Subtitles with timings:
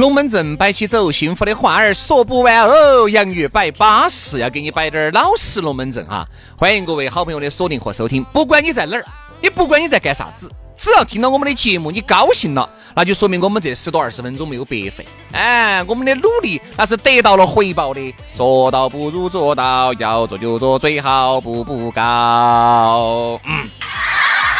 [0.00, 3.06] 龙门阵摆起走，幸福的话儿说不完哦。
[3.10, 6.26] 洋芋摆巴适，要给你摆点儿老实龙门阵哈。
[6.56, 9.04] 欢迎各位好朋友的锁定和收听，不管你在哪儿，
[9.42, 15.06] 你不管你在干啥子，只要听到我们的节目，你高兴了，那就说明我们这十多二十分钟没有白费。
[15.32, 18.00] 哎，我们的努力那是得到了回报的。
[18.34, 23.38] 说到不如做到，要做就做，最好步步高。
[23.44, 23.68] 嗯，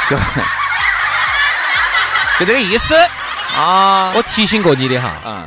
[0.07, 0.19] 就
[2.39, 2.95] 就这个意思。
[3.57, 5.47] 啊，我提醒过你的哈，嗯，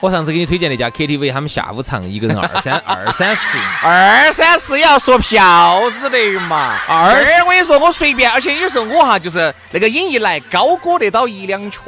[0.00, 6.78] 我上次给你推荐那家 KTV，他们下午唱一个人二三 二三十，二三十也要说票子的嘛。
[6.88, 7.08] 二，
[7.44, 11.80] 我跟你说，我随便，而且有时候我哈就是那个瘾一来，高歌得到一两曲。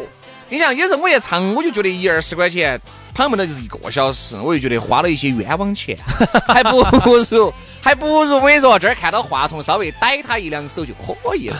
[0.48, 2.80] 你想，有时候我一唱，我就觉得一二十块钱，
[3.14, 5.94] 他们那就是一个小时，我就觉得花了一些冤枉钱，
[6.48, 7.52] 还不如
[7.82, 11.56] 还不如我跟你说，这儿看到话筒稍微逮他一两手就可以了。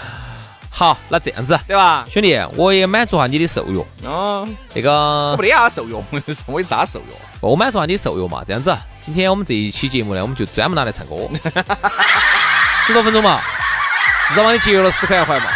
[0.79, 3.84] 好，那这样子，对吧，兄弟，我也满足下你的兽药。
[4.05, 4.93] 嗯，那个
[5.33, 6.01] 我没得啥兽药，
[6.47, 7.17] 我有啥兽药？
[7.41, 8.45] 我满足下你兽药嘛。
[8.47, 11.17] 这样子，今天我们这一期节目呢，我们就专门拿来唱歌，
[12.87, 13.41] 十多分钟嘛，
[14.29, 15.47] 至少帮你节约了十块钱回嘛。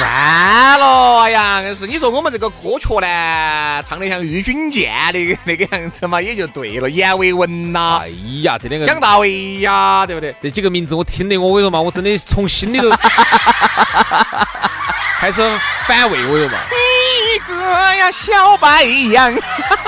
[0.00, 6.88] 算了呀，硬是你说我们这个歌曲呢，唱得像郁钧剑那个那个样子嘛，也就对了。
[6.88, 8.08] 阎维文呐，哎
[8.40, 10.34] 呀，这两个蒋大为呀，对不对？
[10.40, 12.88] 这几个名字我听得，我跟你说嘛，我真的从心里头
[15.20, 15.42] 开始
[15.86, 16.58] 反胃，我说嘛。
[16.72, 17.54] 一个
[17.94, 19.34] 呀，小白杨，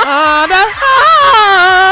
[0.05, 1.91] 啊的啊，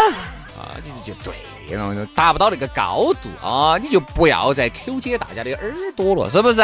[0.58, 1.32] 啊，你就对
[1.74, 6.60] 了，达不到那个高度啊，你就不要再抠解大家的耳朵了，是不是？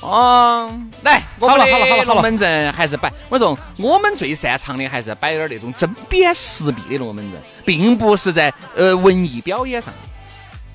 [0.00, 0.70] 哦，
[1.02, 3.12] 来，我们的龙门阵还是摆。
[3.28, 9.92] 我说我们最擅长的还是摆点那种针砭时弊的龙门阵，并不是在呃文艺表演上，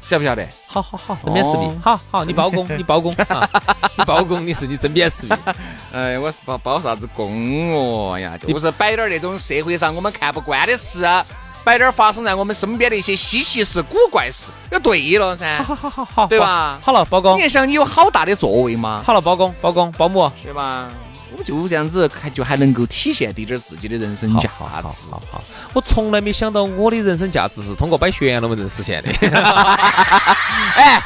[0.01, 0.45] 晓不晓得？
[0.67, 3.15] 好好好，针砭时弊，好好，你包公，你包公，
[3.95, 5.35] 你包公，你是你针砭时弊。
[5.93, 8.37] 哎，我是包包啥子公哦呀？
[8.37, 11.05] 就是摆点那种社会上我们看不惯的事。
[11.63, 15.63] 摆点发生在我们身边的一些稀奇事、古怪事，就对了噻。
[15.63, 16.79] 好好好好，对吧？
[16.81, 19.03] 好了，包公，你想你有好大的作为吗？
[19.05, 20.87] 好了，包公，包公，保姆，对吧？
[21.31, 24.47] 我们就这样子，还就还能够体现滴点自己的人生价值。
[24.47, 24.81] 好好
[25.31, 29.09] 好，我从来没想到我的人生价值是通过摆悬龙门阵实现的。
[30.75, 31.01] 哎。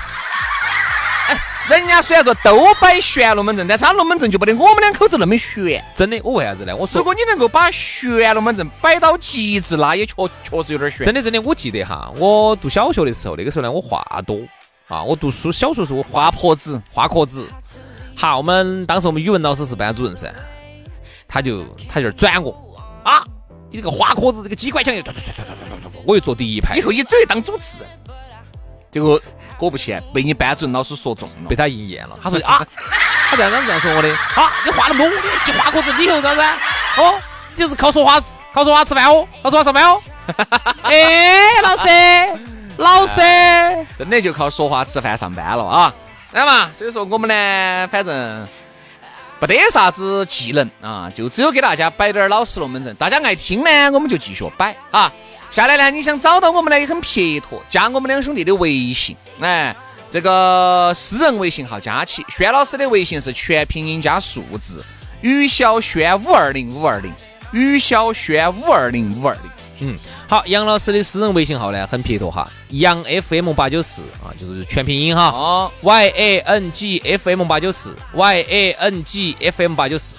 [1.70, 5.84] 人家虽然说都摆悬龙门阵，但是他龙门阵就不得我们两口子那么悬。
[5.96, 6.76] 真的，我为啥子呢？
[6.76, 11.06] 我说，如果你能够把悬龙门阵摆到极致，那也确确实有点悬。
[11.06, 14.40] 真的，真的，我记得哈，我读小学的时候，那个时候呢，我话多
[14.88, 17.48] 啊，我读书小学时候话婆子，话壳子。
[18.16, 20.32] 好，我们当时我们语文老师是班主任噻，
[21.28, 22.52] 他就他就转我
[23.04, 23.24] 啊，
[23.72, 25.04] 你这个话壳子，这个机关枪又
[26.06, 27.90] 我又坐第一排，以后你只会当主持人。
[28.96, 29.20] 结果。
[29.58, 32.20] 果不其然，被你班主任老师说中了，被他应验了。
[32.22, 32.62] 他说啊，
[33.30, 36.42] 他这样子这样说我的啊，你话那么多，你记话壳子，你以后啥子？
[36.98, 37.16] 哦，
[37.56, 38.22] 就是靠说话，
[38.54, 40.02] 靠说话吃饭哦，靠说话上班哦。
[40.84, 41.88] 哎，老师，
[42.76, 45.94] 老师，真的就靠说话吃饭上班了啊？
[46.34, 48.46] 来嘛，所以说我们呢，反正
[49.40, 55.10] 不得啥子技能啊，就只有给大家摆点老实龙门阵，大家爱听呢，我们就继续摆啊。
[55.56, 59.74] 下来呢，你想找到我们呢也很撇脱，加我们两兄弟的微信，哎，
[60.12, 64.84] 这个私人微信号加起，轩老师的微信是全拼音加数字，
[65.22, 67.10] 于小轩五二零五二零，
[67.54, 69.52] 于小轩五二零五二零。
[69.80, 69.98] 嗯，
[70.28, 80.18] 好，杨老师的私人微信号呢很撇脱哈，杨 FM 八九四啊，就是全拼音哈，哦，Y A N G F M 八九四，Y A N G F M 八九四，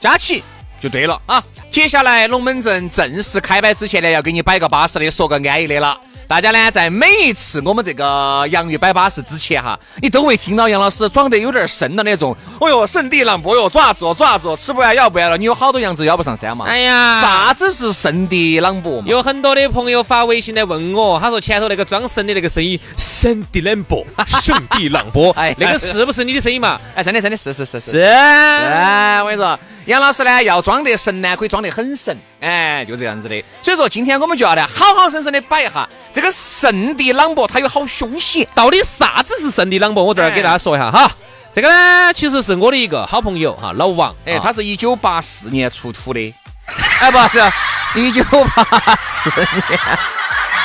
[0.00, 0.42] 加起。
[0.82, 1.40] 就对了啊！
[1.70, 5.96] 接下来龙门阵正式开摆之前呢，要给你摆个巴适的，说个安逸的了。
[6.26, 12.34] 大家呢，在每一次我们这个洋芋摆巴士之前哈，你都会听到杨老师装得有点神的那种。
[12.58, 15.36] 哦哟，圣地朗博哟，爪子哦，爪子哦，吃不完要不完了。
[15.36, 16.64] 你有好多羊子要不上山嘛？
[16.66, 19.08] 哎呀，啥子是圣地朗博嘛？
[19.08, 24.06] 有很多的朋友发微信来问我，他说前头那个装神的那个声音，圣地朗博，
[24.42, 26.80] 圣地朗博， 哎，那个是不是你的声音嘛？
[26.94, 28.00] 哎，真的真的是是是是。
[28.00, 33.42] 哎，我跟你说，杨老师呢要装得神呢，可以装得很神，哎，就这样子的。
[33.62, 40.04] 所以说今天我们就要来好好生生的摆一下这个圣地朗博，它有好凶险，到底啥子是圣地朗博？
[40.04, 41.10] 我这儿给大家说一下哈。
[41.54, 46.34] 这个呢，其实是我的一个好朋友哈，老王，哎，他是一九八四年出土的，
[46.98, 49.78] 哎，不是一九八四年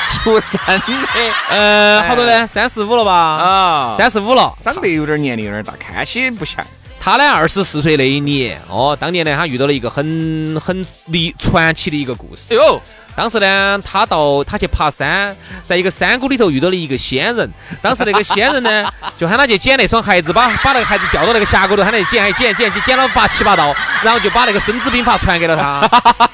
[0.07, 2.47] 出生的，呃，好多呢？
[2.47, 3.13] 三十五了吧？
[3.13, 6.65] 啊，三十五了，长得有点年龄有点大，看起不像。
[7.07, 12.53] 他呢，二十四岁那一年，哦，当年呢，他遇到了一个很很离传奇的一个故事。
[12.53, 12.81] 哎呦！
[13.15, 15.33] 当时呢，他到他去爬山，
[15.63, 17.49] 在一个山谷里头遇到了一个仙人。
[17.81, 25.79] 当时那个仙人呢， 就喊他去捡那双鞋子，把把那个鞋子掉到那个峡谷头，喊他去捡，捡，捡，捡，捡了八七八道，然后就把那个《孙子兵法》传给了他。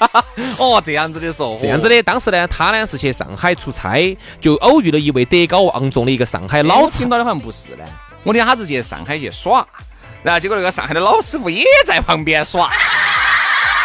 [0.57, 2.01] 哦，这样子的说，这样子的。
[2.01, 6.89] 当时呢，他呢是去上海出差，就偶遇了一位德高望重的一个上海老。
[6.89, 7.85] 听到的好像不是呢，
[8.23, 9.65] 我听他是去上海去耍，
[10.23, 12.71] 然后结果那个上海的老师傅也在旁边耍，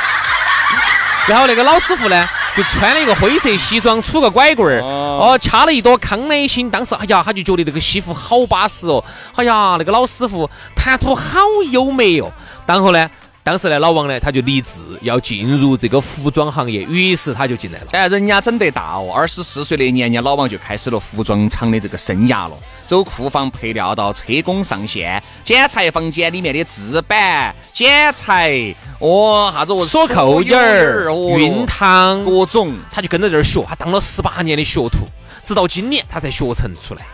[1.26, 2.28] 然后那个老师傅呢。
[2.56, 6.68] 就穿了一个灰色西装，杵个拐棍儿，哦，掐了一朵康乃馨。
[6.68, 9.04] 当时，哎呀，他就觉得这个西服好巴适哦。
[9.36, 11.38] 哎呀，那个老师傅谈吐好
[11.70, 12.32] 优美哦。
[12.66, 13.08] 然后呢，
[13.48, 17.86] 当时呢，老王呢，他就立志要进入这个服装行业，于是他就进来了。
[17.92, 22.54] 哎，人家整得大哦，二十四岁那年，人家老王就开始了服装厂的这个生涯了。
[22.86, 35.06] 走库房配料到车工上线，剪裁房间里面的制板、剪裁，哦，啥子锁扣眼儿、熨烫，各种，他就跟着这儿学，他当了十八年的学徒，
[35.46, 37.06] 直到今年他才学成出来。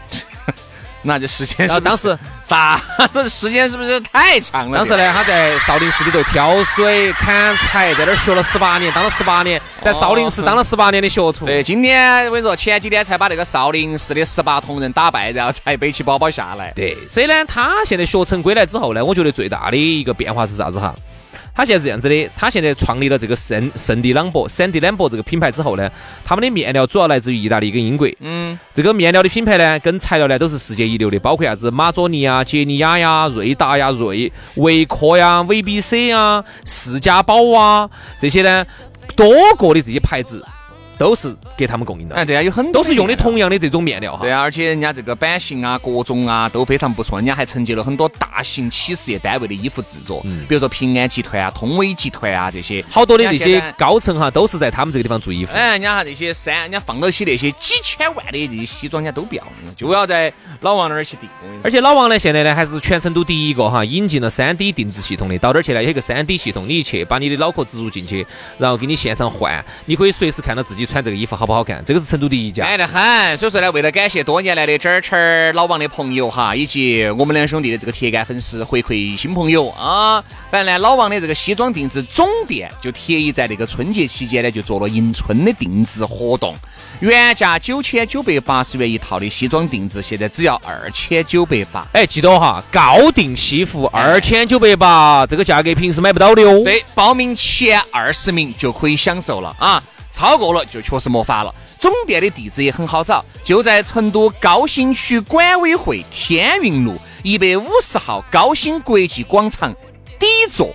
[1.04, 2.80] 那这时间是当时 啥？
[3.12, 4.78] 这时间是不是太长了？
[4.78, 11.44] 当时呢，他在少林寺里头挑水、砍柴，在那儿学了十八年，当了十八年，在少林寺当了十八年的学徒。
[11.46, 16.72] 对，今天我跟你说，前几天才把那个少林寺的十八铜人打败，然后才背起包包下来。
[16.74, 20.94] 对，所以呢，他现在学成归来之后呢，我觉得最大的一个变化是啥子哈？
[21.54, 25.88] 他现在是这样子的，他现在创立了这个圣圣地朗博、圣地朗博这个品牌之后呢，
[26.24, 28.08] 他们的面料主要来自于意大利跟英国。
[28.18, 37.88] 嗯，这个面料的品牌呢，跟材料呢都是世界一流的，包括啥子马佐尼啊、杰尼亚呀、瑞达呀、瑞维科呀、VBC 啊、世家宝啊
[38.20, 38.66] 这些呢，
[39.14, 40.44] 多个的这些牌子。
[40.98, 44.22] 都是给他们供应的，哎，对啊，有很多都是用的同样的这种面料哈。
[44.22, 55.52] 对啊，而且人家这个版型啊、各种啊都非常不错，人家还承接了很多大型企事业单位的衣服制作，比如说平安集团啊、通威集团啊这些，好多的这些高层哈都是在他们这个地方做衣服。
[55.54, 59.42] 哎，人家哈这些山，人家放到起那些几千万的这些西装，人家都不要，
[59.76, 61.28] 就要在老王那儿去订。
[61.62, 68.26] 而且老王呢，现在呢还是全成都第一个哈引进了三 D 定制系统的，到这儿去呢有一个三 D 系统，你一去把你的脑壳植入进去，
[68.58, 71.64] 然后给你现场换，你可以随时看到自己穿这个衣服好不好。
[71.64, 73.36] 看，这个是成都第一家，爱得很。
[73.38, 86.54] 所以说呢，为了感谢多年来的这儿这儿老王的朋友哈，以及我们两兄弟的这个铁杆粉丝回馈新朋友啊，反正呢，老王的这个西装定制总店就特意在那个春节期间呢，就做了迎春的定制活动，
[87.00, 91.86] 原价九千九百八十元一套的西装定制，现在只要二千九百八。
[91.92, 96.62] 哎，记得哈，高定西服二千九百八，这个价格平时买不到的哦。
[96.62, 99.82] 对，报名前二十名就可以享受了啊。
[100.14, 101.52] 超过了就确实没法了。
[101.80, 106.94] 总店的地址也很好找，就在成都高新区管委会天运路
[107.24, 109.74] 一百五十号高新国际广场
[110.18, 110.72] 底座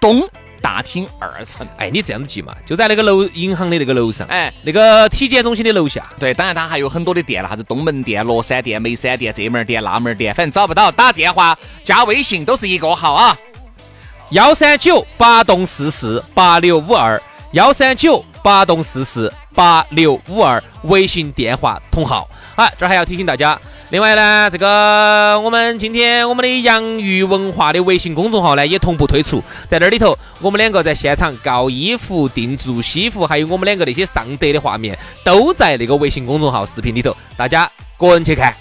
[0.00, 0.28] 东
[0.60, 1.66] 大厅二层。
[1.78, 6.02] 哎，你这样子记嘛，就在那个楼银行的那个楼上，哎，那个体检中心的楼下。
[6.18, 13.38] 对，当然它还有很多的店了，啥子东门店、乐山店、眉山店、这门店、那门店，反正找不到，打电话加微信都是一个号啊，
[14.30, 17.22] 幺三九八栋四四八六五二。
[17.52, 22.28] 幺三九八栋四四八六五二，微信电话同号。
[22.54, 23.58] 好，这儿还要提醒大家，
[23.88, 38.54] 另外呢，这个我们今天我们的洋芋文化的微信公众号呢也同步推出，在这里头，我们两个在现场搞衣服、定做西服，还有我们两个那些上德的画面，都在那个微信公众号视频里头，大家个人去看。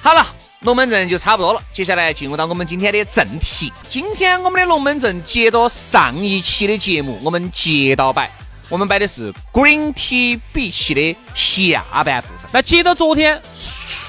[0.00, 0.26] 好了。
[0.60, 3.70] 龙门阵就差不多了，接下来进入到我们今天的正题。
[3.88, 8.28] 今天我们的龙门阵接着上一期的节目，我们接到摆，
[8.68, 10.40] 我们摆的是 Green 奇
[10.94, 12.50] 的下半部分。
[12.52, 13.40] 那接到昨天，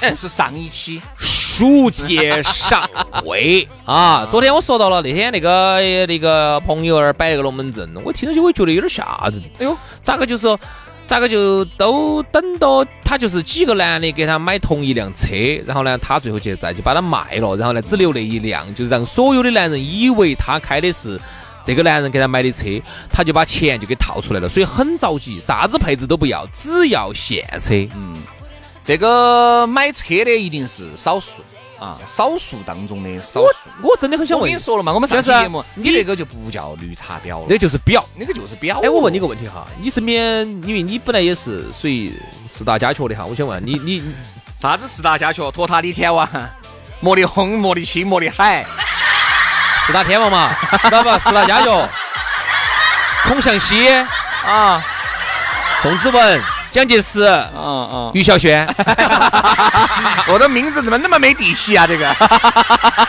[0.02, 2.90] 嗯，是上一期书接上
[3.24, 4.28] 回 啊。
[4.30, 9.42] 昨天我说到了那天那个那个朋友那儿摆那个龙门阵，我听上去我觉得有点吓人。
[9.60, 10.60] 哎呦，咋个就是说？
[11.08, 15.30] 咋个就都等到他就是几个男的给他买同一辆车，
[15.66, 21.18] 然后呢，他最后去再去把它卖了，然后呢，只留那一辆，就让所有的男人以为他开的是
[21.68, 22.64] 这个男人给他买的车，
[23.10, 27.74] 他就把钱就给套出来了，所以很着急，啥子配置都不要，只要现车。
[27.94, 28.16] 嗯，
[28.86, 31.42] 这个买车的一定是少数
[31.78, 33.70] 啊，少数当中的少数。
[33.84, 38.80] 我真的很想问，我跟你说了嘛，我们上期节目，你那个就不叫绿茶婊了，那就是婊，那个就是婊。
[38.82, 44.02] 哎，我问你个问题哈，你身边，因为你本来也是属于四大家雀的哈，我想问你，你
[44.56, 45.52] 啥子四大家雀？
[45.52, 46.28] 托塔李天王、
[47.02, 48.66] 魔力红、魔力青、魔力海，
[49.88, 50.50] 四大天王嘛，
[50.84, 51.18] 知道吧？
[51.18, 51.88] 四 大家族，
[53.24, 53.90] 孔祥熙
[54.46, 54.84] 啊，
[55.82, 56.44] 宋子文。
[56.70, 57.24] 蒋介石，
[57.56, 58.68] 嗯嗯，于小轩，
[60.28, 61.88] 我的名字怎么那么没底气啊？
[61.88, 62.14] 这个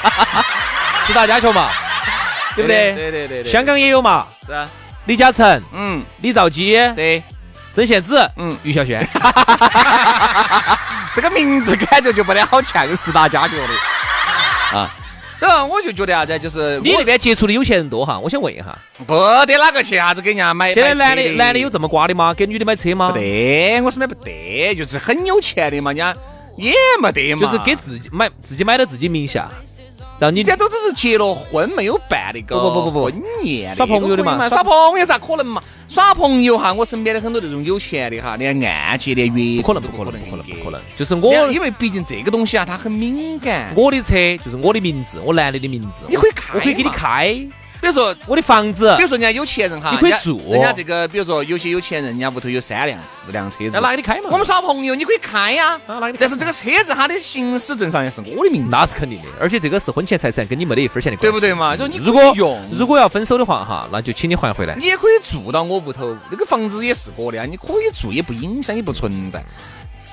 [1.03, 1.69] 四大家族嘛，
[2.55, 2.93] 对不对？
[2.95, 3.53] 对对对对。
[3.53, 4.27] 香港也有嘛？
[4.47, 4.67] 是啊。
[5.07, 7.23] 李嘉诚，嗯，李兆基，对。
[7.75, 9.07] 曾宪梓，嗯，于小轩。
[11.15, 14.89] 这个名字感觉就不得好像四大家族的啊。
[15.39, 18.77] 这我就觉得啥子，就是你那边接触的有钱人多哈，我想问一下，
[19.07, 19.15] 不
[19.47, 20.75] 得哪个去啥子给人家买？
[20.75, 22.35] 现在男的男的有这么瓜的吗？
[22.35, 23.11] 给女的买车吗？
[23.13, 26.17] 不得，我是买不得，就是很有钱的嘛，人家
[26.57, 29.49] 也没得嘛，就是给自己买，自己买到自己名下。
[30.19, 35.63] 让你这都只是结了婚没有办那个不不不不婚宴耍朋友的嘛，耍朋友咋可能嘛？
[35.89, 43.73] 耍朋友哈，我身边的很多这种有钱的哈，连按揭连月不可能不可能不可能不可能，就是我因为毕竟这个东西啊，它很敏感。
[43.77, 47.39] 我的车就是我的名字，我男的的名字，你可以开，我可以给你开。
[47.81, 50.41] 比如说我的房子，比如说人家有钱人哈，你可以住。
[50.51, 54.31] 人家这个，比如说有些有钱人，人家屋头有三辆、四辆车子，那拿给你开嘛？
[54.31, 55.81] 我们耍朋友，你可以开呀。
[56.19, 59.29] 但是这个车子它的行驶证上也是我的名字，那是肯定的。
[59.41, 61.77] 而且这个是婚前财产，跟你没得一分钱的关系，对不对嘛？
[61.77, 64.75] 就你如果用，如果要分手的话哈，那就请你还回来。
[64.75, 69.43] 你也可以住到我屋头，那个房子也是我的啊，你可以住，也不影响，也不存在。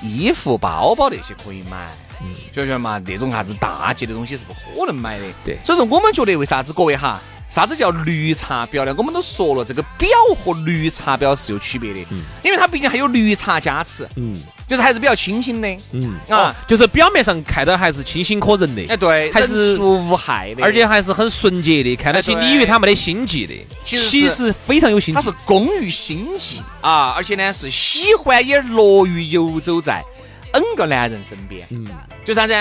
[0.02, 1.86] 衣服、包包那些可以买，
[2.22, 3.02] 嗯，晓得嘛？
[3.06, 5.24] 那种啥子大件的东西是不可能买的。
[5.42, 7.18] 对，所以说我们觉得为啥子各位哈？
[7.48, 8.94] 啥子叫绿茶婊呢？
[8.98, 14.34] 我们都说了，这个婊和绿茶婊是有区别的，嗯，因为它毕竟还有绿茶加持，嗯，
[14.68, 16.18] 就是还是比较清醒的，嗯。
[16.28, 30.04] 啊，就是表面上看到还是清醒可人的，哎对，还是无害的，而且还是很纯洁的，看到起你以为他没得心计的，其实非常有心计，他是工于心计啊，而且呢是喜欢也乐于游走在
[30.52, 31.86] N 个男人身边，嗯，
[32.24, 32.54] 就啥子？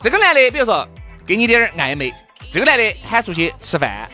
[0.00, 0.88] 这个男的，比如说
[1.26, 2.12] 给你点儿暧昧。
[2.50, 4.08] 这个男的喊出去吃饭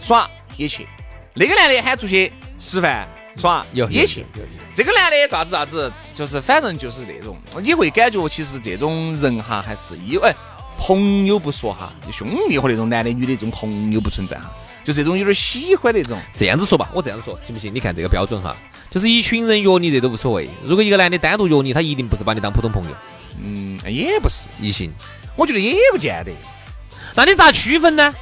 [0.00, 0.86] 耍也去，
[1.34, 4.24] 那个男的喊出去吃饭耍也去。
[4.74, 10.32] 这个男的咋子咋子，就是反正就是那种，你会感觉其实这种人哈还是有哎，
[10.78, 14.50] 朋友不说哈，兄弟和那种男的女的这种朋友不存在哈，
[14.82, 16.18] 就这种有点喜欢那种。
[16.34, 17.72] 这样子说吧，我这样说行不行？
[17.74, 18.56] 你看这个标准哈，
[18.90, 20.48] 就是一群人约你这都无所谓。
[20.64, 22.90] 如果一个男的单独约你，他一定不是把你当普通朋友。
[23.40, 24.90] 嗯，也不是异性，
[25.36, 26.32] 我觉得也不见得。
[27.18, 28.14] 那你咋区分呢？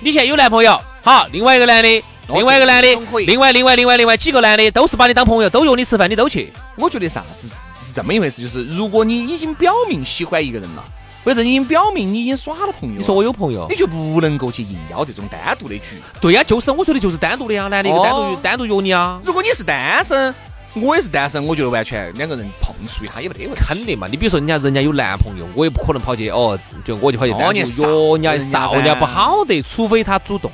[0.00, 2.88] 你现在有男朋友，好，另外一个男的，另外一个男的，
[3.24, 6.52] 另外另外另外另外几个男的都是把你当朋友，都约你吃饭，你都去。
[6.76, 10.82] 我觉得啥子是这么一回事，就是如果你已经表明喜欢一个人了，
[11.22, 16.02] 或者已经表明你已经耍了朋友，你说我有朋友，你就不能够去硬邀这种单独的局。
[16.20, 19.20] 对呀，就是我说的就是单独的呀，男的一个单独单独约你啊。
[19.24, 20.34] 如果你是单身。
[20.74, 23.60] 我也是单身，我觉得完全两个人碰触一下也没得问题。
[23.62, 30.50] 肯定嘛，你比如说人家人家有男朋友，我也不可能跑去哦，就我就跑去单独约人家少，人家不好的，除非他主动。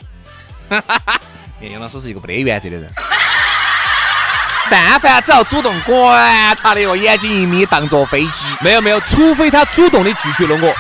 [0.69, 1.21] 哈哈哈
[1.61, 2.91] 杨老师是一个不得原则的人，
[4.69, 8.47] 但凡只要主动，管他的哟，眼睛一眯当坐飞机。
[8.61, 10.75] 没有没有，除非他主动的拒绝了我，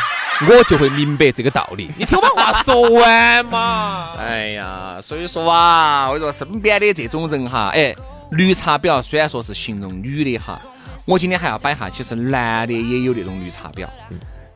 [0.53, 1.89] 我就会明白这个道理。
[1.97, 4.09] 你听我把话说完嘛。
[4.19, 7.95] 哎呀，所以说啊，我说身边的这种人哈，哎。
[8.31, 10.61] 绿茶婊虽然说是形容女的哈，
[11.07, 13.87] 我今天还要摆下，其实男的也有那种绿茶婊，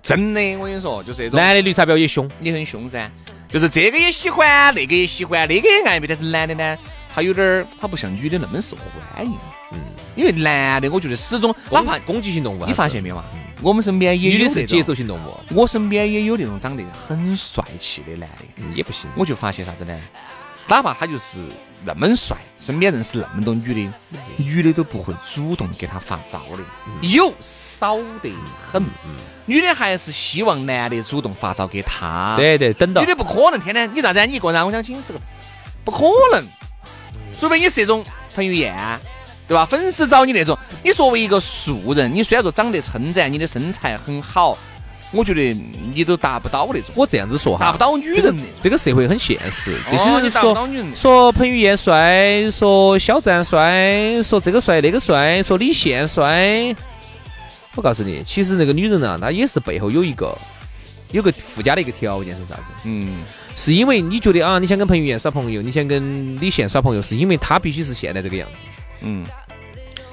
[0.03, 3.11] 真的，我跟你说，就是那种男的绿茶婊也凶，也很凶噻，
[3.49, 6.79] 就是这个也喜欢，那个也喜欢，那个也暧昧，但是男的呢，
[7.15, 8.77] 他有点儿，他不像女的那么受
[9.15, 9.39] 欢迎，
[9.73, 9.79] 嗯，
[10.17, 13.25] 因为男的我觉得始终哪怕攻击性动物，你发现没有嘛？
[13.63, 19.99] 我们身边也有女的是接受性动物，我身边也有那种长得很帅气的男的，也不行，我就发现啥子呢？
[20.69, 21.39] 哪怕他就是
[21.85, 23.93] 那么帅，身边认识那么多女的，
[24.37, 26.63] 女的都不会主动给他发招的，
[27.03, 28.33] 有少得
[28.71, 28.83] 很。
[29.47, 32.35] 女的还是希望男的主动发招给她。
[32.37, 34.25] 对对，等到女的不可能天天你咋子？
[34.27, 35.19] 你一个人，我想请你吃个，
[35.85, 36.45] 不可能。
[37.39, 38.05] 除非你是那种
[38.35, 38.73] 彭于晏，
[39.49, 39.67] 对吧？
[39.67, 40.57] 粉丝找你那种。
[40.85, 44.57] 你作为一个素人，你虽然说长得称赞，你的身材很好。
[45.13, 45.55] 我觉得
[45.95, 48.39] 你都达不到那种，我这样子说哈，达不到女这个人。
[48.61, 56.75] 这个社会很现实，这些人哦你说女人说彭于晏帅，说肖战帅，说这个帅那个帅，说李现帅。
[57.75, 60.37] 我告诉你，其实那个女人呢，她也是背后有一个
[61.11, 62.73] 有个附加的一个条件是啥子？
[62.85, 63.23] 嗯，
[63.55, 68.65] 是因为你觉得啊，你想跟彭于晏耍朋友，你想跟李现耍朋友，是因为他必须是现在这个样子。
[69.01, 69.25] 嗯，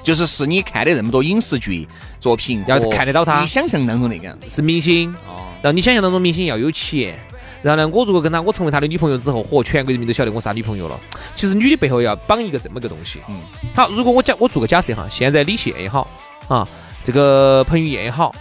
[0.02, 1.86] 就是是你看的那么多影视剧
[2.18, 4.46] 作品，要看得到他你想象当中那个样子。
[4.48, 7.18] 是明星，哦，然后你想象当中明星要有钱，
[7.62, 10.98] 然后呢，我如果跟他，我成为他的女朋友之后，嚯，全国人民都晓得我是他女朋友了。
[11.36, 13.20] 其实女的背后要绑一个这么个东西。
[13.28, 13.40] 嗯，
[13.74, 16.08] 好，如果我假我做个假设哈，现在李现也好
[16.48, 16.66] 啊，
[17.04, 18.34] 这个彭于晏也好，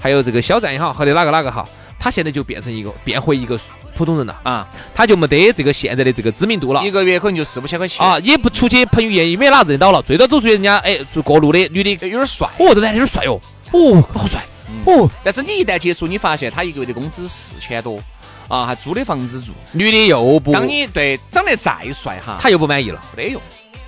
[0.00, 1.68] 还有这个肖战也好，或者哪个哪个好，
[2.06, 3.58] 他现在就变成一个变回一个
[3.96, 6.88] 普通人了，啊，他就没得这个现在的这个知名度了一。
[6.88, 12.46] 个月可能就四五千块钱啊，，也不出去，彭于晏也没哪认到了，最多走出去人家哎，做过路的女的，有点帅。
[12.60, 13.40] 哦，这男的有点帅哦，
[13.72, 14.40] 哦，好帅，
[14.84, 17.98] 哦，但是你一旦接触，你发现他一个月的工资四千多，
[18.46, 19.50] 啊，还租的房子住。
[19.72, 23.00] 女的又不，当你对长得再帅哈，他又不满意了。
[23.16, 23.42] 没得用。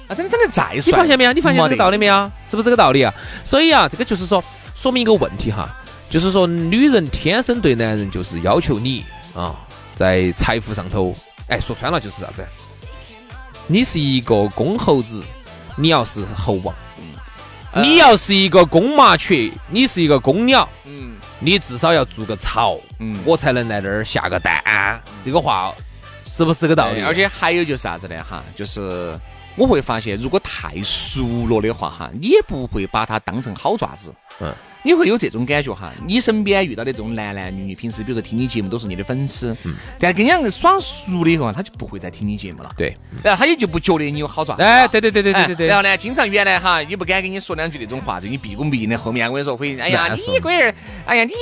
[0.08, 1.32] 啊，真的长得再帅，你发现没有？
[1.32, 2.32] 你发现这个道理没没有？
[2.50, 3.14] 是不是这个道理啊？
[3.44, 4.42] 所以啊，这个就是说，
[4.74, 5.68] 说明一个问题哈，
[6.10, 9.54] 就是说，女人天生对男人就是要求你啊，
[9.92, 11.14] 在财富上头，
[11.48, 12.46] 哎，说穿了就是啥子？
[13.66, 15.22] 你是一个公猴子，
[15.76, 16.74] 你要是猴王；
[17.74, 25.00] 你要是一个公麻雀，你是一个公鸟，嗯你至少要筑个巢，嗯我才能在那儿下个蛋。
[25.22, 25.72] 这个话
[26.26, 27.02] 是不是个道理？
[27.02, 28.16] 而且还有就是啥子呢？
[28.24, 29.18] 哈，就是
[29.56, 34.14] 我会发现，如果太熟了的话，哈，你也不会把它当成好爪子。
[34.40, 35.92] 嗯，你会有这种感觉哈。
[36.06, 42.70] 你身边遇到的这种男男女女，平时比如说听你节目都是你的粉丝，嗯，但跟你两个耍熟了以后啊，他就不会再听你节目了。
[42.76, 44.62] 对，然后他也就不觉得你有好爪子。
[44.62, 45.66] 哎，对对对对对哎对对。
[45.66, 48.96] 然后呢，经常原来哈也不敢跟你说两句那种话，就你毕恭毕敬的。
[48.96, 50.74] 后面我跟你说会，哎呀，你龟儿，
[51.06, 51.32] 哎呀，你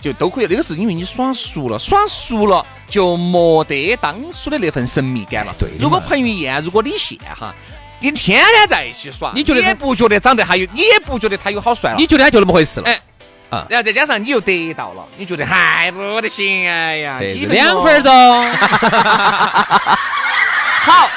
[0.00, 0.46] 就都可以。
[0.48, 5.54] 那个是因为你耍熟了，耍熟了就没得当初的那份神秘感了。
[5.58, 7.54] 对如果彭于晏，如果李现哈。
[8.00, 12.86] 跟天天在一起耍，你觉得你也不觉得长得还有，你也不觉得他有好帅了，你觉得他就那么回事了？
[12.88, 13.00] 哎
[13.48, 16.68] 啊然后再加上你又得到了，你觉得还不得行？
[16.68, 18.52] 哎呀，两分钟钟。
[20.82, 21.08] 好，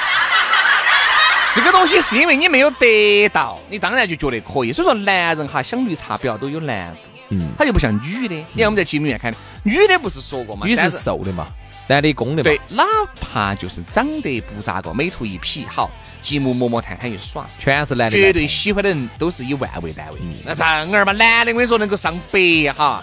[1.52, 4.72] 这个东西是因为你没有得到，你当然就觉得可以。
[4.72, 8.34] 所以说，男人哈想绿茶婊都有难度，嗯，他就不像女的。
[8.52, 11.48] 你看我们在节目里面看的，女的不是说过嘛，女是瘦的嘛，
[11.90, 12.44] 男的公的嘛。
[12.44, 12.84] 对，哪
[13.20, 15.90] 怕就是长得不咋个，美图一匹好，
[16.22, 18.16] 节目摸摸探探一耍，全是男的。
[18.16, 20.20] 绝对喜欢的人都是以万为单位。
[20.46, 23.02] 那正儿八男的，我跟你说能够上百哈，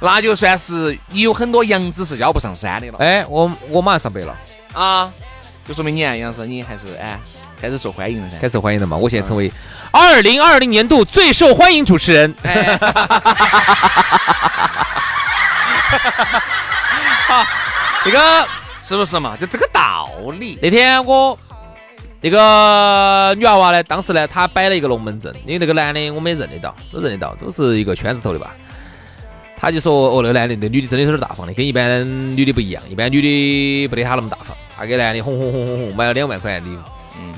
[0.00, 2.96] 那就算是你有很多杨子是要不上山的了。
[3.00, 4.34] 哎，我我马上上百了，
[4.72, 5.12] 啊，
[5.68, 7.20] 就说明你杨老师你还是哎
[7.60, 8.38] 开始受欢迎了噻。
[8.38, 8.96] 开始欢迎了嘛。
[8.96, 9.52] 我现在成为
[9.90, 12.34] 二零二零年度最受欢迎主持人。
[12.42, 12.78] 哎，
[18.04, 18.48] 这个
[18.82, 19.36] 是不是嘛？
[19.36, 20.58] 就这个道理。
[20.60, 21.38] 那天我
[22.20, 28.54] 那个女娃娃呢，当时呢，她摆了一个龙门阵，因为那个男的我们也认得到，都认得到，都是一个圈子头的吧。
[29.56, 32.04] 他就说，哦，那个男的，那女的真的是有点大方的，跟一般
[32.36, 34.56] 女的不一样，一般女的不得他那么大方。
[34.76, 36.80] 他给男的哄哄哄哄哄，买了两万块钱礼物，
[37.18, 37.32] 嗯，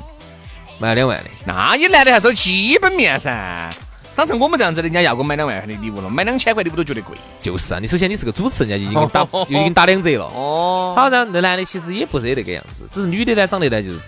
[0.78, 1.24] 买了两万的。
[1.44, 3.68] 那你男的还是有基本面噻。
[4.16, 7.16] 长成我们这样子的，人家要给我买两万块的礼物了，买两千块礼物都觉得贵。
[7.38, 10.24] 就是啊，你首先你是个主持人，人家就已经给你打，就 已经给你打两折了。
[10.26, 13.98] 哦，好，然后那男的其实也不是那个样子，只是女的呢长得呢就是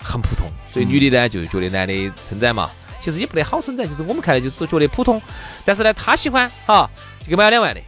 [0.00, 2.68] 很普通，所以女的呢就觉得男的称赞嘛，
[3.00, 5.22] 其实也不得好称赞，就是我们看来就是都觉得普通，
[5.64, 6.90] 但是呢他喜欢，哈，
[7.20, 7.80] 就给买了两万的，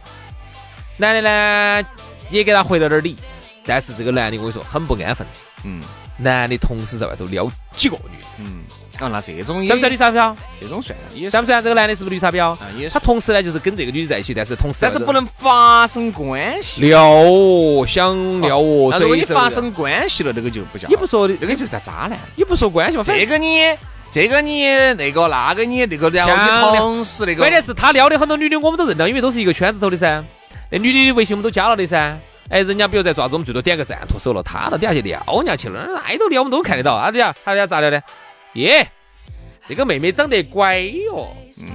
[0.95, 1.87] 男的呢
[2.29, 3.17] 也给他回了点儿礼，
[3.65, 5.27] 但是这个男的我跟你说很不安分，
[5.63, 5.81] 嗯。
[6.19, 8.63] 男的同时在外头撩几个女的，嗯，
[8.99, 10.35] 啊，那这种也算不算绿茶婊？
[10.59, 12.51] 这种算也算不算这个男的是不是绿茶婊？
[12.51, 16.81] 啊也他同时呢就是跟这个女的在一起，但是同时但是不能发生关系。
[16.81, 22.17] 撩哦，想撩哦，那如果你发生关系了，那个就不叫，也不说的，那个就叫渣男。
[22.35, 23.61] 也不说关系嘛，这个你，
[24.11, 30.23] 这个你，那个那个你，那个然后像你同时那个，关键是他撩的很多女的，我们都认到，因为都是一个圈子头的噻。
[30.71, 32.17] 那女的微信我们都加了的噻。
[32.49, 36.93] 哎，人家比如在爪子，我们最多点个赞，脱手了，他到底下去撩人家去了，那爱都撩，我们都看得到。
[36.93, 38.01] 啊，对呀，他底下咋撩的？
[38.57, 38.91] 耶，
[39.65, 41.69] 这个妹妹长得乖哟，嗯，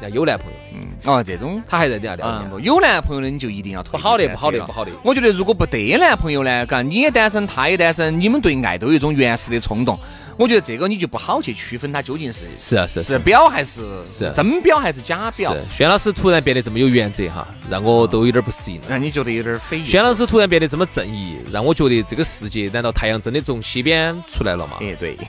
[0.00, 2.50] 人家有男朋友，嗯，哦，这种他还在底下撩啊，人家。
[2.50, 4.90] 不有男朋友的你就一定要退不好的，不好的，不好的。
[5.02, 9.98] 我觉得如果不得男朋友呢，嘎，你也单身，他也单身，你们对爱都有一种原始的冲动。
[10.36, 15.52] 我觉得这个你就不好去区分他究竟是是啊，是是表还是是真表还是假表。
[15.52, 15.64] 是。
[15.68, 18.86] 轩老师突然变得这么有原则哈，让我都有点不适应了。
[18.88, 19.84] 让你觉得有点匪夷。
[19.84, 24.76] 轩老师突然变得这么正义，让我觉得这个世界，难道太阳真的从西边出来了吗？
[24.80, 25.16] 哎，对。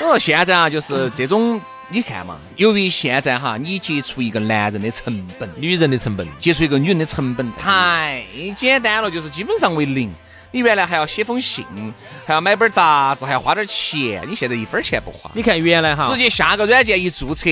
[0.00, 8.24] 我说现在啊，就是这种你看嘛，由于现在哈，你接触一个男人的成本，女人的成本，接触一个女人的成本太
[8.56, 10.12] 简单了，就是基本上为零。
[10.52, 11.64] 你原来还要写封信，
[12.26, 17.50] 还要买本杂志，还要花点钱，你现在一分钱不花，你看原来哈，直接下个软件一注册，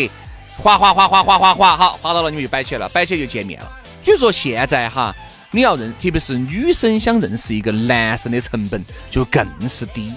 [0.57, 3.71] 划划划划划划划，好，划到了你们就摆起来了，摆起来就见面了。
[4.05, 5.15] 比如说现在哈，
[5.51, 10.13] 你要认，特别是女生想认识一个男生的成本就更是低。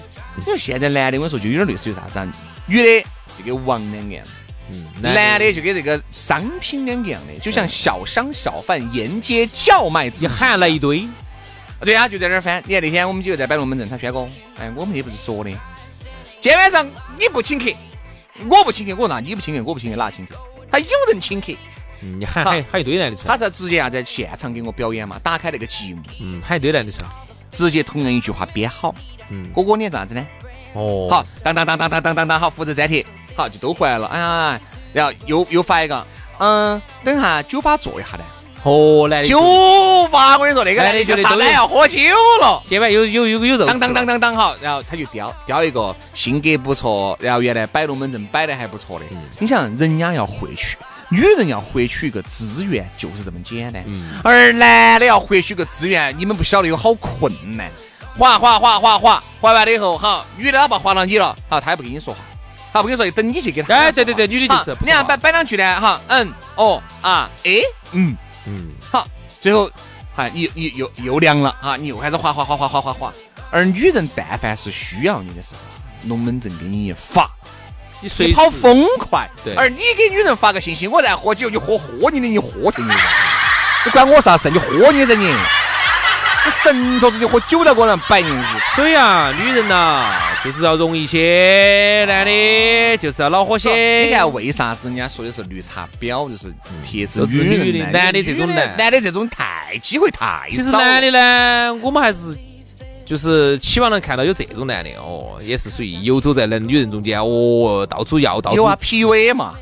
[0.46, 2.30] 因为现在男的，我跟你说就有点类似于啥子啊？
[2.66, 3.06] 女的
[3.38, 4.24] 就跟王两样，
[4.70, 11.08] 嗯，男的就跟这个商品两个样的，就像小商小贩沿街叫卖，一喊来一堆。
[11.80, 12.62] 对啊，就在那儿翻。
[12.66, 15.50] 你看那天我们几个在摆龙门阵，他轩哥，哎，我们也不是说的，
[16.40, 16.86] 今天晚上
[17.18, 17.72] 你不请客，
[18.48, 20.36] 我不请客，我那你不请客，我不请客，哪请客？
[20.70, 21.52] 他有人请客，
[22.02, 26.92] 嗯，你喊喊喊一堆来的，他在直接啊在现场给我表演嘛，打开那个节目，嗯，喊一堆来的，
[27.50, 28.94] 直接同样一句话编好，
[29.30, 30.26] 嗯，哥哥你做啥子呢？
[30.74, 33.04] 哦，好，当当当当当当当当，好，复制粘贴，
[33.36, 34.60] 好，就都回来了，哎呀，
[34.92, 36.06] 然后又又发一个，
[36.38, 38.24] 嗯，等下酒吧坐一下呢。
[38.64, 39.40] 哦，来酒
[40.12, 41.98] 吧，我跟你说，那个男的就是来要喝酒
[42.40, 42.62] 了。
[42.64, 43.66] 今晚有有有有肉。
[43.66, 49.06] 当当当当当好，然后他就雕雕一个性格不错，然后原来摆龙门阵摆的还不错的。
[49.40, 50.78] 你想，人家要回去，
[51.12, 53.84] 女人要获取一个资源就是这么简单。
[54.24, 57.70] 而男的要获取个资源，你们不晓得有好困难。
[58.16, 62.20] 划划划划划，划完了以后，好，女的哪怕划到你了，好，他也不跟你说话。
[62.72, 63.74] 好，不跟你说，等你去给他。
[63.74, 64.76] 哎，对对对，女的就是。
[64.80, 67.60] 你看摆摆两句呢，哈，嗯，哦，啊，哎，
[67.92, 68.16] 嗯。
[68.46, 69.06] 嗯，好，
[69.40, 69.70] 最后，
[70.16, 73.12] 哈，你你又又凉了，哈，你又开始划划划划划划划。
[73.50, 77.30] 而女人但凡是需要你的时候，龙门阵给你一发，
[78.02, 79.30] 你随跑疯快。
[79.42, 79.54] 对。
[79.54, 82.92] 而你给女人发个信息，我在喝酒，你喝喝你的，你喝去你。
[83.84, 84.50] 你管我啥事？
[84.50, 85.34] 你喝你噻你。
[86.44, 88.56] 你神说子就喝酒了，个人白硬是。
[88.74, 90.12] 所以啊，女人呐，
[90.44, 94.00] 就是要容易些，男的就是要恼火些。
[94.06, 100.56] 你看为啥子人家说的是绿茶婊，就是贴子女的，男的这种男，男的这种太机会太少。
[100.56, 102.36] 其实男的呢，我们还是
[103.12, 108.56] 就是期望能看到有这种男的哦，也是属于游走在男女人中间哦，到处要到处。
[108.56, 109.54] 有啊，PUA 嘛，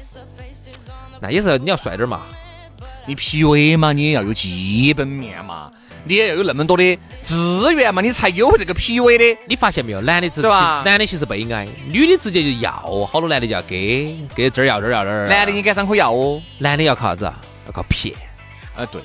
[1.20, 2.20] 那也是你要帅点嘛，
[3.06, 5.68] 你 PUA 嘛，你也要有基本面嘛。
[6.04, 9.40] 你也要有那么多的资源嘛，你才有这个 PUA 的。
[9.48, 10.00] 你发现没有？
[10.00, 10.84] 男的是吧？
[10.86, 12.70] 男的其实悲哀，女的直接就要，
[13.04, 15.26] 好多男的就要给，给这儿要这儿要这儿。
[15.26, 16.40] 男的你敢张口要哦？
[16.58, 17.24] 男的要靠啥子？
[17.66, 18.14] 要靠骗。
[18.76, 19.02] 啊，对，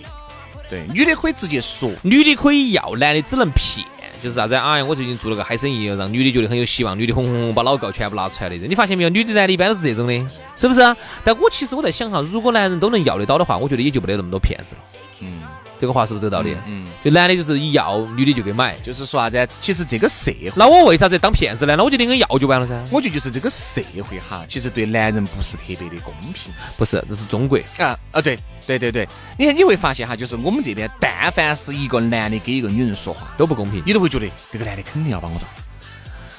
[0.70, 3.86] 对，女的可以直接说，女的可以要，男的只能骗。
[4.22, 4.56] 就是啥子？
[4.56, 8.70] 哎呀，我最近做了个嗨生意，让女的觉得很有希望，女的哄哄把老高全部拿出来的人。
[8.70, 9.10] 你发现没有？
[9.10, 10.82] 女的男的一般都是这种的，是不是？
[11.24, 14.82] 但我其实我在想哈，如果男人都能要得到的话，我觉得也就没得那么多骗子了。
[15.22, 15.42] 嗯。
[15.78, 16.56] 这个话是不是这个道理？
[16.68, 19.48] 嗯，就男的就是一要，女的就给买，就是说啥子？
[19.60, 21.76] 其实这个社会，那我为啥子当骗子呢？
[21.76, 22.74] 那我就连个要就完了噻。
[22.92, 26.52] 我觉得就是这个社会哈，其实对男人不是特别的公平。
[26.78, 28.22] 不是，这是中国啊啊！
[28.22, 29.08] 对对对对，
[29.38, 35.48] 你看你会发现哈，就是我们这边，但凡是一个男的给一个女人说话都不公平，你都会觉得这个男的肯定要把我抓。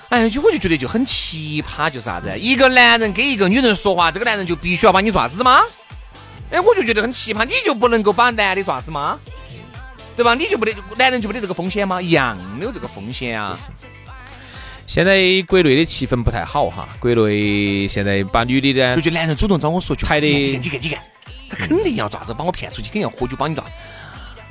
[0.08, 2.30] 哎，就我就觉得就很奇葩，就是啥子？
[2.38, 5.60] 一个男人给一个女人说话，这个男人就必须要把你抓子吗？
[6.50, 9.18] 哎，我就觉得很奇葩，你就不能够把男的抓子吗？
[10.16, 10.34] 对吧？
[10.34, 12.00] 你就不得男人就不得这个风险吗？
[12.00, 13.58] 一样有这个风险啊。
[14.86, 21.02] 现在国内的气氛不太好哈，国内现在把女的呢，就觉得男人主动找我说排的，你看你看你看，
[21.50, 23.64] 他肯定要咋子把我骗出去，肯定要喝酒帮你抓。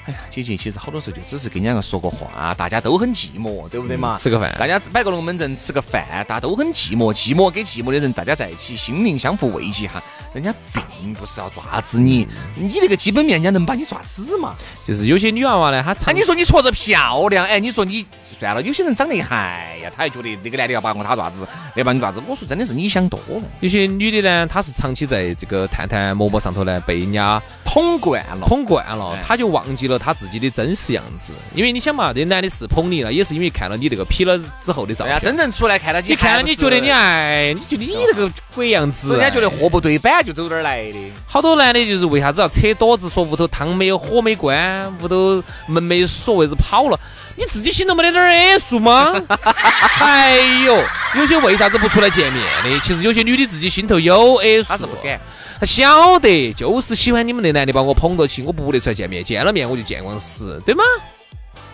[0.05, 4.17] 哎呀，姐姐，其实好多时候就只是跟两个说个话，大家都很寂寞，对不对嘛？
[4.19, 10.01] 吃个饭，大家摆个龙门阵，吃个饭，大家都很寂寞，寂寞跟寂寞的人，大家在一起，心灵相互慰藉哈。
[10.33, 14.53] 人家并不是要抓子你，你那个基本面，人家能把你抓子嘛？
[14.85, 18.05] 就是有些女娃娃呢，她，你说你矬子漂亮，哎，你说你。
[18.37, 22.21] 算了，有些人长得嗨呀，她还觉得那个男的要把我他爪子，要把你爪子。
[22.27, 23.43] 我说真的是你想多了。
[23.61, 31.33] 有些女的呢，她是长期在这个探探、陌陌上头呢，被人家捅惯了，捅惯了，她就忘记了她自己的真实样子。
[31.53, 35.19] 因为你想嘛，这男的是捧你了，也是因为看了你这个 P 了之后的照片。
[35.21, 40.97] 真正出来看到你，你看了你觉得你哎，你觉得你这个鬼样子，人家觉得货不对版就走这儿来的。
[41.27, 46.99] 好多男的就是为啥子要扯躲子，说屋头汤没有火没关，屋头门没锁，为子跑了？
[47.37, 49.13] 你自己心头没得点儿数吗？
[49.35, 50.81] 还有
[51.15, 52.79] 有些为啥子不出来见面的？
[52.79, 55.19] 其实有些女的自己心头有约束，她是不敢，
[55.59, 60.83] 她晓得就是喜欢你们那男的把我捧到起，我不得出来见面，见了面我就见光死，对吗？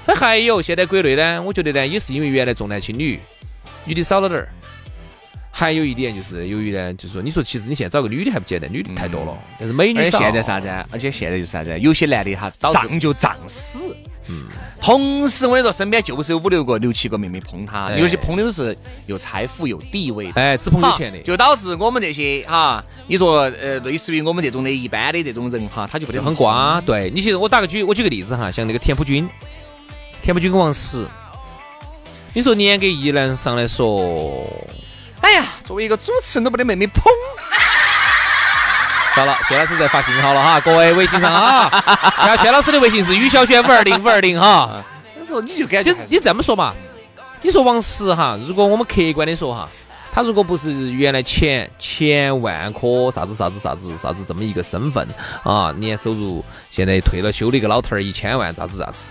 [0.05, 3.19] 他还有现在国内呢，我觉得呢也是因为原来重男轻女，
[3.85, 4.49] 女的少了点儿。
[5.53, 10.19] 还有一点就是由于呢，就是说你说其实你现在找个女的还不简单，女的太多了，但是美女少。
[10.19, 10.67] 现在啥子？
[10.91, 11.77] 而且现在就是啥子？
[11.79, 13.95] 有些男的哈仗就仗死。
[14.81, 17.99] 同时我跟你说，身边就是有五六个、六七个妹妹捧他，哎。
[17.99, 20.41] 有些捧的都是有财富、有地位的。
[20.41, 26.81] 哎，只捧有钱的，就导致我们这些哈，你说呃，类似于我们这种的一般的这种人哈，他就不得就很瓜。
[26.81, 27.11] 对。
[27.11, 29.27] 你其实我打个举，我举个例子哈，像那个田朴珺，
[30.23, 31.07] 田朴珺跟王石，
[32.33, 34.47] 你说严格意义上来说，
[35.21, 37.03] 哎呀，作为一个主持人都不得妹妹捧，
[39.15, 41.69] 到了，薛老师在发信号了哈，各位微信上啊，
[42.37, 44.83] 薛薛老师的微信是于小轩五二零五二零哈。
[45.19, 46.73] 有时候你就感觉就你这么说嘛，
[47.41, 49.67] 你说王石哈，如果我们客观的说哈，
[50.13, 55.07] 他如果不是原来前前万科啥子啥子啥子啥子这么一个身份
[55.43, 59.09] 啊，年收入现在退了休的一个老头儿一千万啥子啥子，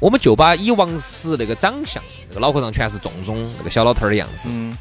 [0.00, 4.76] 我们就把以王石那个长相，那个脑壳上全是重重那个小老头儿的样子，嗯，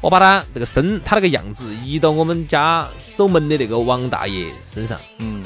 [0.00, 5.42] 我把他那个身他那个样子移到我们家守门的那个王大爷身上，嗯，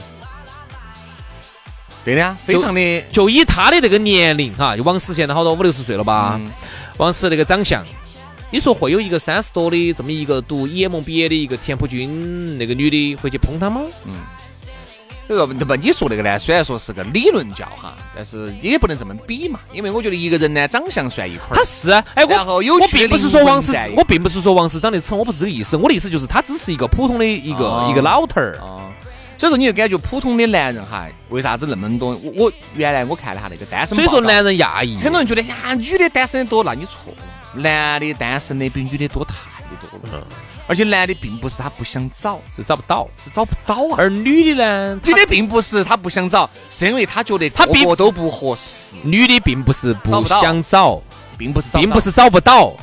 [2.05, 6.38] 对的呀，非常的就以他的这个年龄哈，就王石现在好多五六十岁了吧？
[6.43, 6.51] 嗯
[6.99, 7.85] 王石那个长相，
[8.53, 12.07] 你说会有一个三十多的这么一个读 EMBA 的一个田朴珺
[12.57, 13.81] 那个女的会去碰他吗？
[15.27, 28.59] 这个那么你说那个呢，虽然说是个理论教哈，但是也不能这么比嘛，因为我觉得一个人呢，长相算一块儿他，是啊，哎，我我并不是说王石，我并不是说王石长得丑，我不是这个意思，我的意思就是他只是一个普通的一个、哦一个老头儿。
[28.59, 28.93] 啊，
[29.39, 32.11] 所以说你就感觉普通的男人哈，为啥子那么多？
[32.23, 39.35] 我我原来我看了哈那个单身，所以说，男人压抑，很多人觉得呀，女的单身的多，那你错了，男的单身的比女的多太
[39.81, 40.23] 多了，嗯
[40.66, 43.96] 而且男的并不是他不想找，是找不到，是找不到啊。
[43.98, 51.03] 而女的呢，女的并不是他不想找，是因为他觉得他并个个都不合适，女的并不是不想找，
[51.37, 52.74] 并不是找并不是找不到，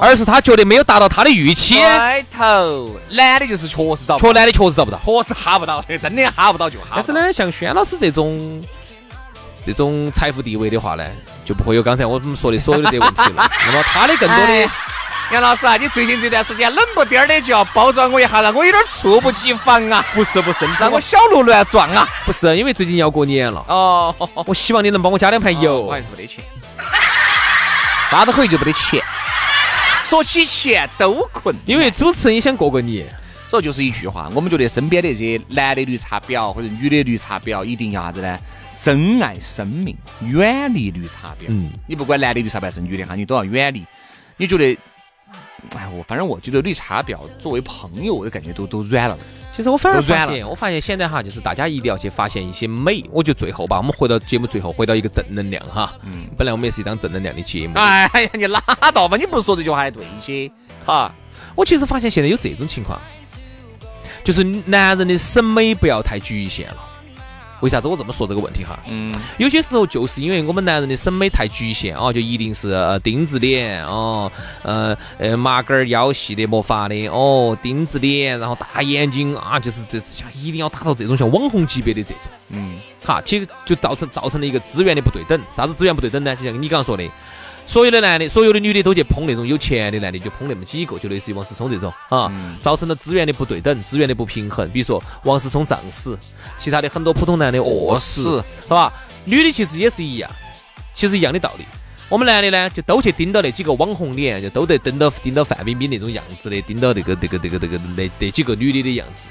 [0.00, 1.74] 而是他觉得没有达到他的预期。
[1.74, 4.98] 对头，男的就是确实找不到，确男的确实找不到。
[5.04, 6.96] 确实哈不到，真的哈不到就哈到。
[6.96, 8.64] 但是呢，像轩老师这种
[9.62, 11.04] 这种财富地位的话呢，
[11.44, 13.50] 就不会有刚才我们说的所有的这些问题了。
[13.66, 14.72] 那么他的更多哎的，
[15.32, 22.08] 杨老师啊，你最近这段时间冷不丁儿的就要包装我一下，让我有点猝不及防啊，不是不是，让我小鹿乱撞啊。
[22.24, 24.14] 不是因为最近要过年了，哦，
[24.46, 26.00] 我希望你能帮我加两盘我油还。
[26.00, 26.44] 是没得钱，
[28.08, 29.02] 啥都可以就没得钱。
[30.04, 33.04] 说起钱都困，因为主持人也想过过年，
[33.48, 38.38] 所以就是一句话，我们觉得身边的这些男的绿茶婊或者女的绿茶婊，一定要啥子呢？
[38.78, 41.46] 珍爱生命，远离绿茶婊。
[41.48, 43.84] 嗯，你不管男的绿茶婊还是女的哈，你都要远离。
[44.36, 44.78] 你觉得？
[45.74, 49.18] 哎，我反正我觉得绿茶婊作为朋友，我的感觉都都软了。
[49.50, 53.02] 其实我反而发现，我发现现在哈，就是大家一定要去发现一些美。
[53.10, 55.94] 我觉得最后吧，我们回到节目最后，回到一个正能量哈。
[56.02, 57.74] 嗯，本来我们也是一档正能量的节目。
[57.78, 58.60] 哎呀，你拉
[58.92, 59.16] 倒吧！
[59.16, 60.50] 你不说这句话还对些。
[60.84, 61.14] 哈，
[61.54, 63.00] 我其实发现现在有这种情况，
[64.22, 66.76] 就是男人的审美不要太局限了。
[67.60, 68.78] 为啥子我这么说这个问题哈？
[68.86, 74.30] 嗯，有些时候就是因为我们男人的审美太局限哦，就一定是呃丁字脸哦，
[74.62, 85.40] 呃呃麻杆儿腰细的没法的哦，丁字脸，然后大眼睛啊，就是这像一定要达到这种像网红级别的这种，嗯，哈，其实就造成造成了一个资源的不对等。
[85.50, 86.36] 啥子资源不对等呢？
[86.36, 87.04] 就像你刚刚说的。
[87.66, 94.70] 所有的男的，所有的女的都去捧那种有钱的男的，就捧那么几个，就类似于王思聪这种啊，造成了资源的不对等，资源的不平衡。
[94.70, 96.16] 比如说王思聪胀死，
[96.56, 98.92] 其他的很多普通男的饿死，是吧？
[99.24, 100.30] 女的其实也是一样，
[100.94, 101.64] 其实一样的道理。
[102.08, 109.26] 我们男的呢，就都去盯到那几个网红脸，就都得盯到盯到范冰冰那种样子的，盯到那个那个那个那个那那几个女的的样子，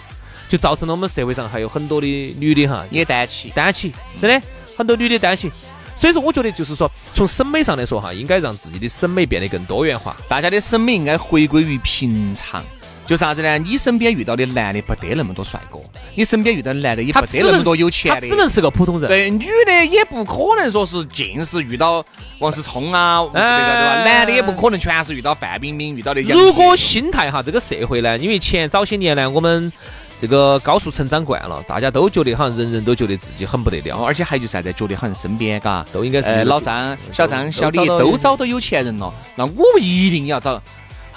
[0.50, 3.50] 就造成了我们社会上还有很多的女的哈，也单起。
[3.56, 4.46] 单起，真的
[4.76, 5.50] 很多女的单起。
[5.96, 10.16] 所以说，我觉得就是说，从审美上来说哈，应该让自己的审美变得更多元化。
[10.28, 12.64] 大家的审美应该回归于平常。
[13.08, 13.56] 就啥子呢？
[13.60, 15.78] 你身边遇到的男的不得那么多帅哥，
[16.16, 18.22] 你身边遇到的男的也不得那么多有钱的。
[18.22, 19.08] 他只能是个普通人。
[19.08, 22.04] 对，女的也不可能说是尽是遇到
[22.40, 23.92] 王思聪啊，那个对吧？
[23.92, 29.72] 哎男的也不可能全是遇到范冰冰，遇到的如果心态哈，这个社会呢，因为前早些年呢，我们
[30.18, 40.62] 这个高速成长惯了，大家都觉得好像人人都觉得自己很不得了，而且还就是啥子，觉得好像身边嘎都应该是呃老张、小张、小李都找到有钱人了，那我们一定要找。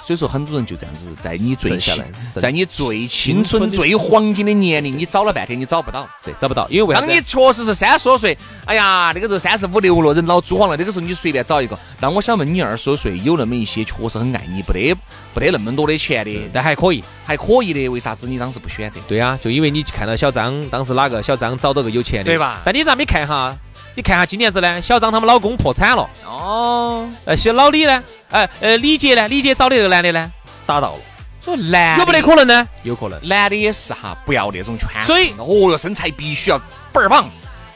[0.09, 2.05] 所以说，很多人就这样子，在你最下来，
[2.41, 6.09] 在你最青春、最黄金的年龄，你找了半天，你找不到。
[6.25, 11.77] 对找不到，因为为当你确实是三十多岁，哎呀，那个时候三十五六了，人老珠黄了，那个时候你随便找一个。
[11.99, 14.95] 但我想问你，二十多岁有那么一些确实很爱你，不得
[15.31, 17.03] 不得那么多的钱的，但还可以。
[17.23, 18.99] 还可以的，为啥子你当时不选择？
[19.07, 23.55] 对啊、就因为你看到小张，当时哪个小张找到个有钱的，对吧但你咋没看哈？
[23.99, 30.31] 你看下今年子呢，小张他们老公破产了，哦，呃，些老李呢，哎呃，李姐呢，李姐找的这个男的呢，
[30.65, 30.99] 打到了，
[31.41, 32.65] 说男有没得可能呢？
[32.83, 33.19] 有可能。
[33.27, 36.57] 男的也是哈，不要那种圈所以哦哟，身材必须要
[36.93, 37.27] 倍儿棒，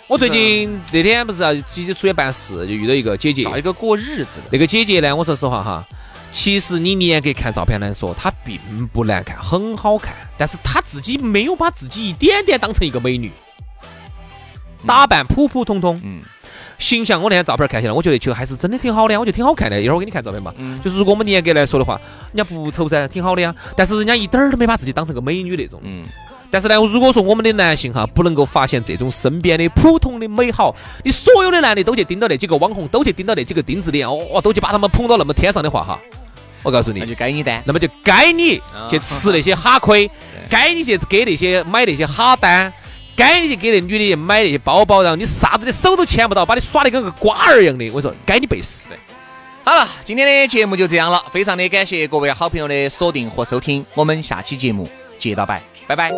[0.07, 4.43] 我最近那天不是要直接出去办事，就遇到一个姐姐，找一个过日子的。
[4.49, 5.85] 那个姐姐呢，我说实话哈，
[6.31, 8.57] 其实你严格看照片来说，她并
[8.93, 13.29] 不难看，很好看，但是她自己没有把自己一点点当成一个美女，
[14.87, 16.21] 打扮普普通通，嗯，
[16.77, 19.81] 形象我那天照片看起来，我觉得其实还是真的挺好的呀，我觉得挺好看的。
[19.81, 20.53] 一会儿我给你看照片嘛。
[20.57, 21.99] 嗯就是如果我们严格来说的话，
[22.33, 23.53] 人家不丑噻，挺好的呀。
[23.75, 25.79] 但是人家一点儿都没把自己当成个美女那种。
[25.83, 26.03] 嗯，
[26.51, 35.99] 但是呢，如果说我们的男性哈不能够发现这种身边的普通的美好，你所有的男的都去盯到那几个网红，都去盯到那几个钉子脸，哦，都去把他们捧到那么天上的话哈，
[36.63, 37.63] 我告诉你那，就该你担。
[37.65, 40.09] 那么就该你去吃那些哈亏，
[40.49, 42.71] 该你去给那些买那些哈单，
[43.15, 48.95] 该你去给那女的买那些包包，然后你啥子的手都牵不到，把你耍的跟个瓜儿一样的，我说该你背时的。
[49.63, 56.11] 好了，今天的节目就这样了，非常的感谢各位好朋友的锁定和收听，我们下期节目接着拜，拜拜。